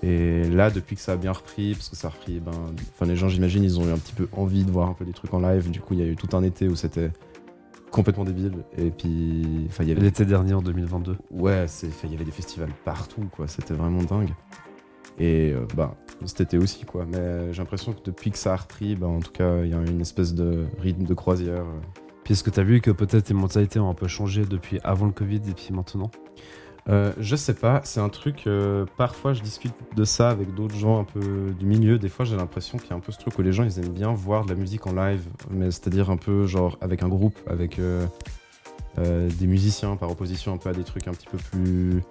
[0.03, 2.53] et là depuis que ça a bien repris parce que ça a repris ben
[2.95, 5.05] enfin les gens j'imagine ils ont eu un petit peu envie de voir un peu
[5.05, 7.11] des trucs en live du coup il y a eu tout un été où c'était
[7.91, 11.17] complètement débile et puis enfin il y avait L'été dernier, en 2022.
[11.33, 11.67] Ouais,
[12.05, 13.49] il y avait des festivals partout, quoi.
[13.49, 14.31] C'était vraiment dingue.
[15.19, 17.05] Et euh, bah, cet été aussi, quoi.
[17.07, 19.75] Mais j'ai l'impression que depuis que ça a repris, bah, en tout cas, il y
[19.75, 21.65] a une espèce de rythme de croisière.
[22.31, 25.07] Est-ce que tu as vu que peut-être tes mentalités ont un peu changé depuis avant
[25.07, 26.11] le Covid et puis maintenant?
[26.89, 28.47] Euh, je sais pas, c'est un truc.
[28.47, 31.99] euh, parfois, je discute de ça avec d'autres gens un peu du milieu.
[31.99, 33.79] Des fois, j'ai l'impression qu'il y a un peu ce truc où les gens ils
[33.81, 37.09] aiment bien voir de la musique en live, mais c'est-à-dire un peu genre avec un
[37.09, 38.07] groupe, avec euh,
[38.97, 42.03] des musiciens par opposition un peu à des trucs un petit peu plus.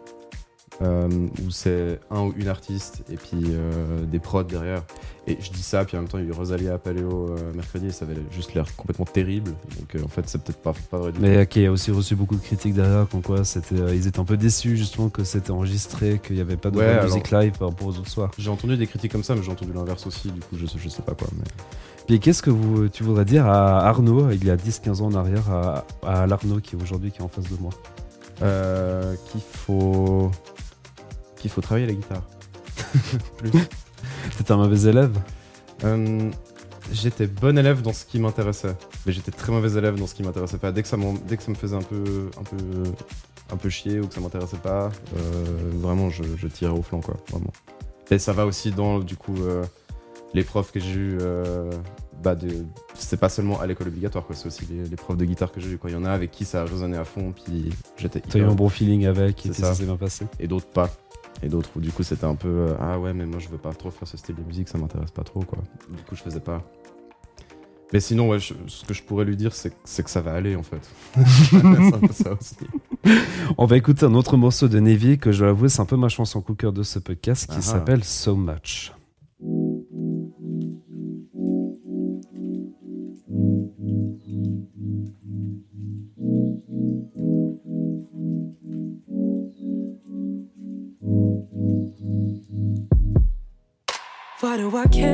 [0.81, 1.07] Euh,
[1.45, 4.83] où c'est un ou une artiste et puis euh, des prods derrière.
[5.27, 7.29] Et je dis ça, puis en même temps, il y a eu Rosalia à Paléo
[7.29, 9.51] euh, mercredi et ça avait juste l'air complètement terrible.
[9.77, 11.21] Donc en fait, c'est peut-être pas, pas vrai du tout.
[11.23, 14.25] Mais qui a aussi reçu beaucoup de critiques derrière, comme quoi c'était, ils étaient un
[14.25, 17.69] peu déçus justement que c'était enregistré, qu'il n'y avait pas de Ouais, musique live par
[17.69, 18.31] rapport aux autres soirs.
[18.37, 20.79] J'ai entendu des critiques comme ça, mais j'ai entendu l'inverse aussi, du coup, je, sais-
[20.79, 21.27] je sais pas quoi.
[21.37, 21.43] Mais...
[22.07, 25.13] Puis qu'est-ce que vous, tu voudrais dire à Arnaud, il y a 10-15 ans en
[25.15, 27.71] arrière, à, à l'Arnaud qui est aujourd'hui qui est en face de moi?
[28.41, 30.31] Euh, qu'il faut
[31.39, 32.23] qu'il faut travailler la guitare.
[33.37, 33.51] Plus.
[34.37, 35.17] C'était un mauvais élève
[35.83, 36.29] Euh,
[36.91, 38.75] j'étais bon élève dans ce qui m'intéressait,
[39.05, 40.71] mais j'étais très mauvais élève dans ce qui m'intéressait pas.
[40.71, 40.97] Dès que ça,
[41.27, 42.57] dès que ça me faisait un peu, un peu,
[43.51, 47.01] un peu chier ou que ça m'intéressait pas, euh, vraiment, je, je tirais au flanc,
[47.01, 47.53] quoi, vraiment.
[48.11, 49.63] Et ça va aussi dans, du coup, euh,
[50.33, 51.17] les profs que j'ai eu.
[52.21, 52.35] Bah
[52.95, 54.25] c'est pas seulement à l'école obligatoire.
[54.33, 55.89] C'est aussi les, les profs de guitare que j'ai eu, quoi.
[55.89, 58.19] Il y en a avec qui ça a résonné à fond, puis j'étais.
[58.19, 60.25] Tu as eu un bon feeling avec et ça s'est bien passé?
[60.37, 60.89] et d'autres pas.
[61.41, 63.57] Et d'autres où du coup c'était un peu euh, ah ouais mais moi je veux
[63.57, 65.59] pas trop faire ce style de musique, ça m'intéresse pas trop quoi.
[65.89, 66.61] Du coup je faisais pas.
[67.93, 69.71] Mais sinon ouais, je- ce que je pourrais lui dire c'est,
[70.03, 70.81] que ça va aller en fait.
[71.49, 71.55] c'est
[71.95, 72.55] un peu ça aussi.
[73.57, 75.95] On va écouter un autre morceau de Navy que je dois avouer, c'est un peu
[75.97, 77.61] ma chanson coup de cœur de ce podcast qui Ah.
[77.61, 78.91] s'appelle So Much.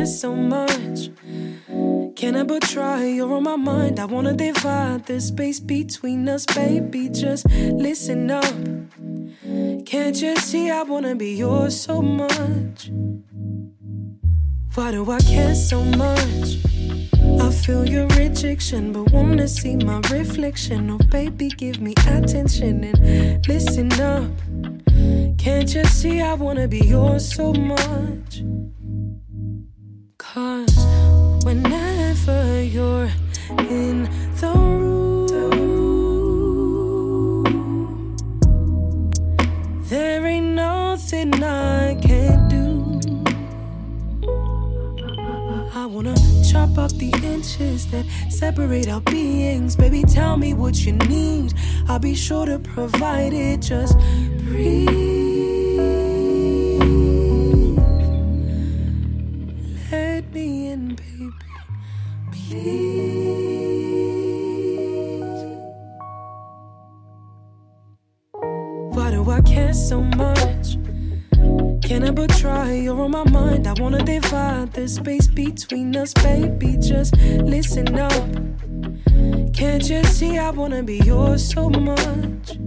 [0.05, 1.09] So much?
[2.15, 3.05] Can I but try?
[3.05, 3.99] You're on my mind.
[3.99, 7.09] I wanna divide the space between us, baby.
[7.09, 8.55] Just listen up.
[9.85, 12.91] Can't you see I wanna be yours so much?
[14.75, 16.57] Why do I care so much?
[17.41, 20.91] I feel your rejection, but wanna see my reflection.
[20.91, 24.31] Oh, baby, give me attention and listen up.
[25.37, 28.43] Can't you see I wanna be yours so much?
[30.35, 30.85] Cause
[31.45, 33.09] whenever you're
[33.57, 34.03] in
[34.35, 35.05] the room,
[39.87, 42.99] there ain't nothing I can't do.
[45.73, 49.77] I wanna chop up the inches that separate our beings.
[49.77, 51.53] Baby, tell me what you need.
[51.87, 53.61] I'll be sure to provide it.
[53.61, 53.97] Just
[54.43, 55.04] breathe.
[60.75, 61.31] Let me in, baby.
[62.33, 62.81] Please.
[68.93, 70.77] Why do I care so much?
[71.81, 72.73] Can I but try?
[72.73, 73.67] You're on my mind.
[73.67, 76.75] I wanna divide the space between us, baby.
[76.77, 78.11] Just listen up.
[79.53, 82.57] Can't you see I wanna be yours so much?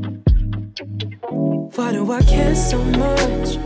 [1.76, 3.58] Why do I care so much?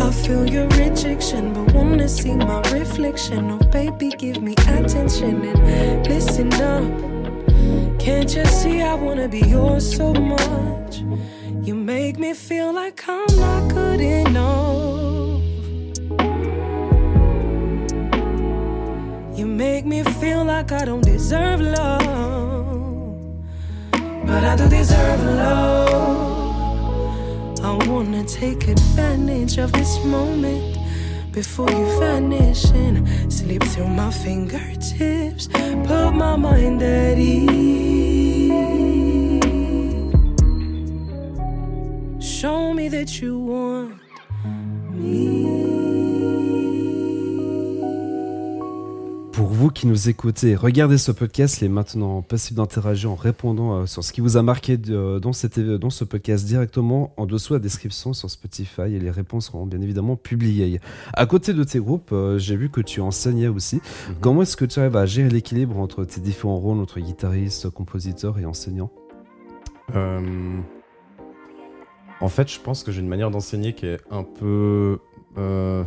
[0.00, 3.50] I feel your rejection, but wanna see my reflection.
[3.50, 7.98] Oh, baby, give me attention and listen up.
[7.98, 10.98] Can't you see I wanna be yours so much?
[11.66, 15.42] You make me feel like I'm not good enough.
[19.38, 22.04] You make me feel like I don't deserve love.
[24.26, 26.37] But I do deserve love.
[27.60, 30.78] I wanna take advantage of this moment
[31.32, 35.48] before you vanish and slip through my fingertips.
[35.48, 38.52] Put my mind at ease.
[42.20, 44.00] Show me that you want
[44.92, 45.77] me.
[49.58, 53.86] Vous qui nous écoutez, regardez ce podcast, il est maintenant possible d'interagir en répondant euh,
[53.86, 57.26] sur ce qui vous a marqué de- dans, cet éve- dans ce podcast directement en
[57.26, 60.80] dessous la description sur Spotify et les réponses seront bien évidemment publiées.
[61.12, 63.76] À côté de tes groupes, euh, j'ai vu que tu enseignais aussi.
[63.76, 64.14] Mhm.
[64.20, 68.38] Comment est-ce que tu arrives à gérer l'équilibre entre tes différents rôles entre guitariste, compositeur
[68.38, 68.90] et enseignant?
[69.96, 70.60] Euh,
[72.20, 74.98] En fait, je pense que j'ai une manière d'enseigner qui est un peu
[75.36, 75.82] euh,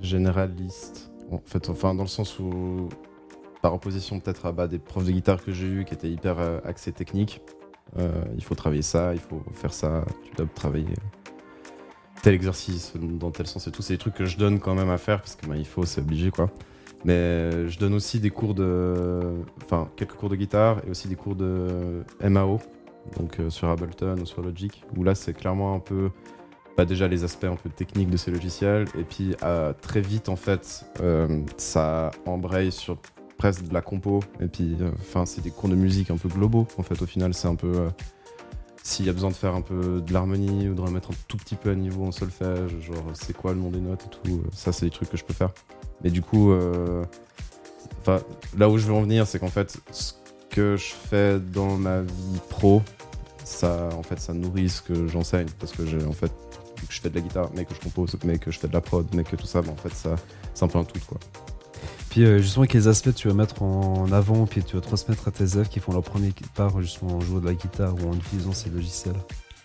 [0.00, 1.10] généraliste.
[1.30, 2.88] En fait, enfin, dans le sens où,
[3.62, 6.38] par opposition peut-être à bah, des profs de guitare que j'ai eu qui étaient hyper
[6.38, 7.40] euh, axés techniques,
[7.98, 10.94] euh, il faut travailler ça, il faut faire ça, tu dois travailler
[12.22, 13.82] tel exercice dans tel sens et tout.
[13.82, 15.84] C'est des trucs que je donne quand même à faire parce que bah, il faut,
[15.84, 16.50] c'est obligé quoi.
[17.04, 19.20] Mais je donne aussi des cours de.
[19.62, 22.58] Enfin, quelques cours de guitare et aussi des cours de MAO,
[23.18, 26.10] donc euh, sur Ableton ou sur Logic, où là c'est clairement un peu.
[26.76, 30.28] Pas déjà les aspects un peu techniques de ces logiciels, et puis euh, très vite
[30.28, 32.98] en fait, euh, ça embraye sur
[33.38, 36.28] presque de la compo, et puis euh, enfin c'est des cours de musique un peu
[36.28, 37.88] globaux en fait, au final c'est un peu.
[38.82, 41.38] s'il y a besoin de faire un peu de l'harmonie ou de remettre un tout
[41.38, 44.42] petit peu à niveau en solfège, genre c'est quoi le nom des notes et tout,
[44.52, 45.52] ça c'est des trucs que je peux faire.
[46.04, 46.52] Mais du coup,
[48.00, 48.20] enfin,
[48.58, 50.12] là où je veux en venir, c'est qu'en fait, ce
[50.50, 52.82] que je fais dans ma vie pro,
[53.44, 55.48] ça, en fait, ça nourrit ce que j'enseigne.
[55.58, 56.32] Parce que j'ai, en fait,
[56.86, 58.72] que je fais de la guitare, mais que je compose, mais que je fais de
[58.72, 60.16] la prod, mais que tout ça, bah, en fait, ça,
[60.54, 61.18] c'est un peu un tout, quoi.
[62.10, 65.30] Puis euh, justement, quels aspects tu vas mettre en avant, puis tu vas transmettre à
[65.30, 68.14] tes élèves qui font leur premier part justement en jouant de la guitare ou en
[68.14, 69.16] utilisant ces logiciels?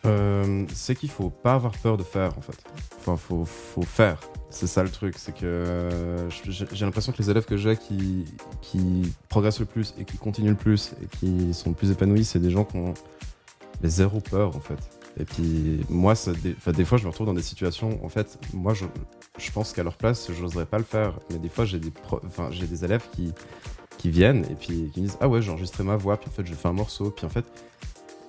[0.06, 2.58] Euh, c'est qu'il faut pas avoir peur de faire, en fait.
[3.00, 4.20] Enfin, faut, faut faire.
[4.50, 7.78] C'est ça le truc, c'est que euh, j'ai j'ai l'impression que les élèves que j'ai
[7.78, 8.26] qui,
[8.62, 12.26] qui progressent le plus et qui continuent le plus et qui sont le plus épanouis,
[12.26, 12.94] c'est des gens qui ont
[13.82, 15.01] les zéro peur en fait.
[15.20, 18.74] Et puis moi, ça, des, fois, je me retrouve dans des situations, en fait, moi,
[18.74, 18.86] je,
[19.38, 21.20] je pense qu'à leur place, j'oserais pas le faire.
[21.30, 21.92] Mais des fois, j'ai des,
[22.52, 23.34] j'ai des élèves qui,
[23.98, 26.34] qui viennent et puis qui me disent Ah ouais, j'ai enregistré ma voix, puis en
[26.34, 27.46] fait, je fais un morceau, puis en fait,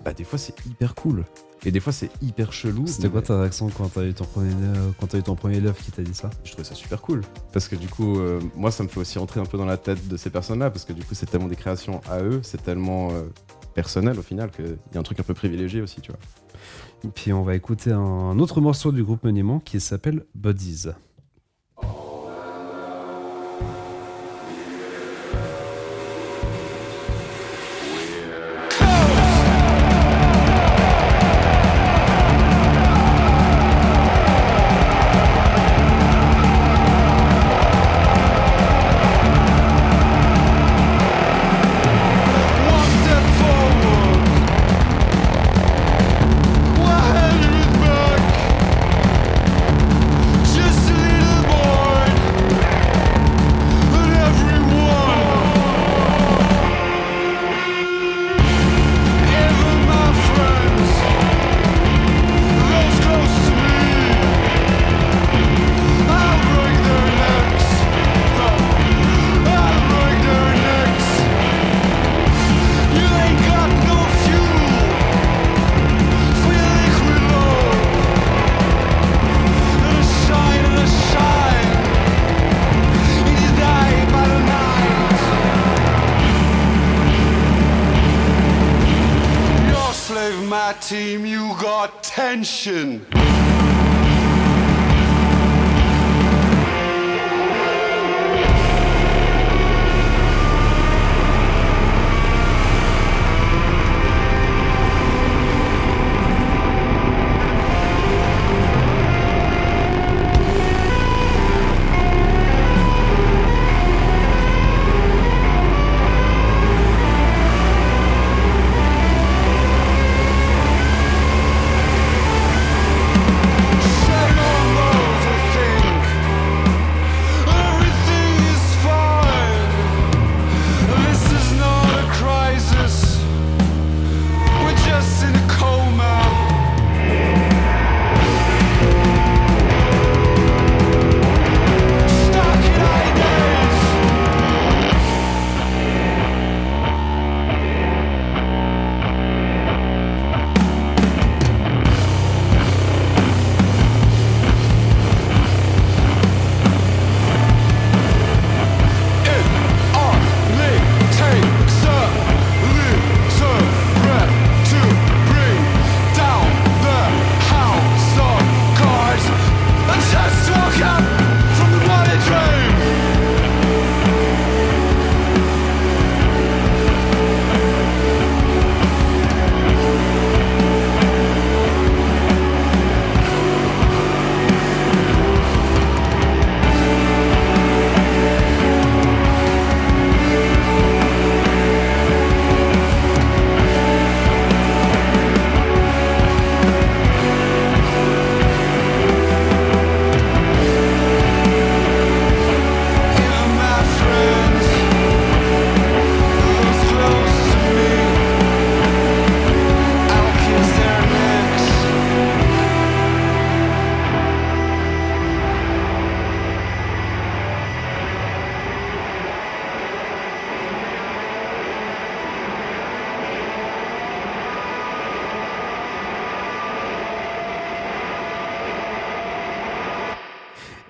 [0.04, 1.24] bah, des fois, c'est hyper cool.
[1.64, 2.86] Et des fois, c'est hyper chelou.
[2.88, 5.58] C'était quoi ta réaction quand t'as eu ton premier, euh, quand t'as eu ton premier
[5.58, 6.28] élève qui t'a dit ça?
[6.42, 7.20] Je trouvais ça super cool.
[7.52, 9.76] Parce que du coup, euh, moi, ça me fait aussi entrer un peu dans la
[9.76, 12.62] tête de ces personnes-là, parce que du coup, c'est tellement des créations à eux, c'est
[12.64, 13.22] tellement euh,
[13.74, 16.20] personnel au final, qu'il y a un truc un peu privilégié aussi, tu vois.
[17.10, 20.88] Puis on va écouter un autre morceau du groupe Monument qui s'appelle Buddies.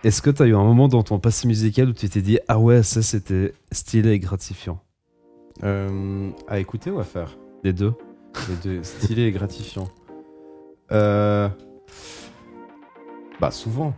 [0.05, 2.39] Est-ce que tu as eu un moment dans ton passé musical où tu t'es dit
[2.49, 4.81] Ah ouais, ça c'était stylé et gratifiant?
[5.63, 7.37] Euh, à écouter ou à faire?
[7.63, 7.95] Les deux
[8.49, 9.87] Les deux, stylé et gratifiant.
[10.91, 11.49] Euh...
[13.41, 13.95] Bah souvent.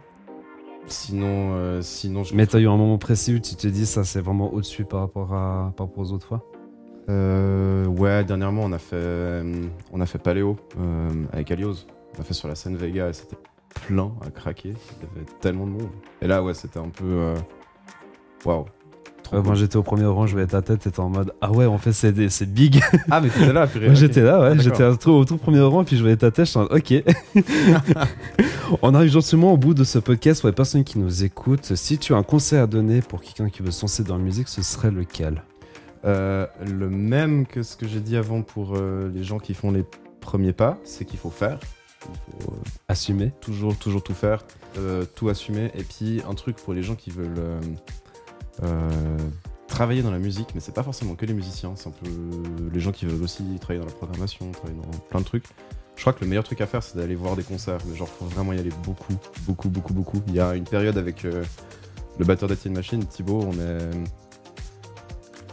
[0.86, 2.34] Sinon, euh, sinon je.
[2.34, 5.00] Mais t'as eu un moment précis où tu te dis Ça c'est vraiment au-dessus par
[5.00, 6.44] rapport, à, par rapport aux autres fois?
[7.08, 11.86] Euh, ouais, dernièrement on a fait, euh, on a fait Paléo euh, avec Alios.
[12.16, 13.36] On a fait sur la scène Vega et c'était
[13.86, 14.70] plein à craquer.
[14.70, 15.88] Il y avait tellement de monde.
[16.22, 17.04] Et là, ouais, c'était un peu.
[17.04, 17.34] euh,
[18.44, 18.66] Waouh.
[19.32, 21.64] Ouais, Moi j'étais au premier rang, je voyais ta tête, t'étais en mode Ah ouais,
[21.64, 22.82] en fait c'est des- c'est big.
[23.10, 23.88] Ah, mais t'étais là, purée.
[23.94, 24.92] J'étais là, ouais, Ah, j'étais d'accord.
[24.92, 26.72] au tout, au tout premier rang, puis je voyais ta tête, je suis en mode,
[26.74, 27.02] Ok.
[28.82, 31.74] On arrive gentiment au bout de ce podcast pour les personnes qui nous écoutent.
[31.74, 34.22] Si tu as un conseil à donner pour quelqu'un qui veut se lancer dans la
[34.22, 35.42] musique, ce serait lequel?
[36.04, 39.70] Euh, le même que ce que j'ai dit avant pour euh, les gens qui font
[39.70, 39.84] les
[40.20, 41.58] premiers pas, c'est qu'il faut faire.
[42.10, 42.56] Il faut euh,
[42.88, 43.32] Assumer.
[43.40, 44.44] toujours, toujours tout faire,
[44.78, 45.70] euh, tout assumer.
[45.74, 47.60] Et puis un truc pour les gens qui veulent
[48.62, 49.18] euh,
[49.68, 52.10] travailler dans la musique, mais c'est pas forcément que les musiciens, c'est un peu
[52.72, 55.44] les gens qui veulent aussi travailler dans la programmation, travailler dans plein de trucs.
[55.96, 58.08] Je crois que le meilleur truc à faire, c'est d'aller voir des concerts, mais genre
[58.08, 59.14] faut vraiment y aller beaucoup,
[59.46, 60.22] beaucoup, beaucoup, beaucoup.
[60.26, 61.44] Il y a une période avec le
[62.24, 63.90] batteur d'Etienne Machine, Thibaut, on est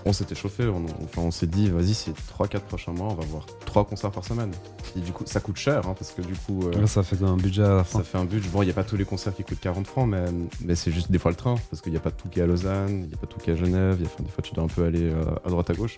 [0.05, 3.25] on s'était chauffé, on, enfin, on s'est dit, vas-y, ces 3-4 prochains mois, on va
[3.25, 4.51] voir 3 concerts par semaine.
[4.97, 7.38] Et du coup, ça coûte cher, hein, parce que du coup, euh, ça fait un
[7.38, 7.99] budget à la fin.
[7.99, 8.49] ça fait un budget.
[8.49, 10.26] Bon, il n'y a pas tous les concerts qui coûtent 40 francs, mais,
[10.63, 12.43] mais c'est juste des fois le train, parce qu'il n'y a pas tout qui est
[12.43, 14.24] à Lausanne, il n'y a pas tout qui est à Genève, il y a, enfin,
[14.24, 15.97] des fois tu dois un peu aller euh, à droite à gauche.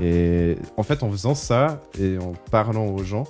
[0.00, 3.24] Et en fait, en faisant ça et en parlant aux gens,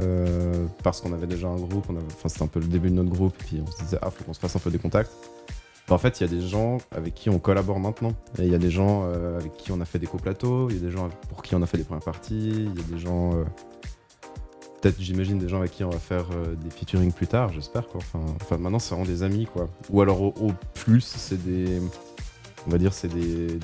[0.00, 2.90] euh, parce qu'on avait déjà un groupe, on avait- enfin, c'était un peu le début
[2.90, 4.70] de notre groupe, et puis on se disait, ah, faut qu'on se fasse un peu
[4.70, 5.10] des contacts.
[5.88, 8.12] Bah, en fait, il y a des gens avec qui on collabore maintenant.
[8.38, 10.78] Il y a des gens euh, avec qui on a fait des coplateaux, il y
[10.78, 12.98] a des gens pour qui on a fait des premières parties, il y a des
[12.98, 13.34] gens.
[13.34, 13.44] euh,
[14.80, 17.86] Peut-être, j'imagine, des gens avec qui on va faire euh, des featuring plus tard, j'espère.
[17.86, 18.00] Quoi.
[18.40, 19.68] Enfin, maintenant, c'est vraiment des amis, quoi.
[19.90, 21.80] Ou alors, au, plus, c'est des.
[22.66, 23.58] On va dire, c'est des,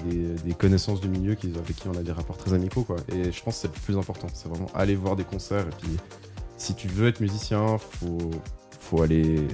[0.56, 2.96] connaissances du milieu qui, avec qui on a des rapports très amicaux, quoi.
[3.12, 4.28] Et je pense que c'est le plus important.
[4.32, 5.66] C'est vraiment aller voir des concerts.
[5.66, 5.96] Et puis,
[6.56, 8.30] si tu veux être musicien, faut,
[8.78, 9.46] faut, aller,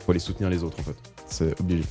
[0.00, 0.96] faut aller soutenir les autres, en fait.
[1.30, 1.84] C'est obligé.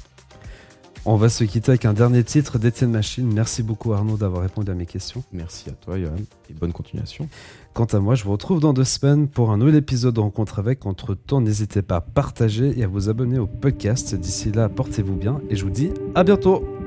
[1.05, 3.31] On va se quitter avec un dernier titre d'Étienne Machine.
[3.33, 5.23] Merci beaucoup Arnaud d'avoir répondu à mes questions.
[5.31, 6.15] Merci à toi, Johan,
[6.49, 7.29] et bonne continuation.
[7.73, 10.59] Quant à moi, je vous retrouve dans deux semaines pour un nouvel épisode de Rencontre
[10.59, 10.85] avec.
[10.85, 14.13] Entre temps, n'hésitez pas à partager et à vous abonner au podcast.
[14.15, 16.78] D'ici là, portez-vous bien et je vous dis à bientôt.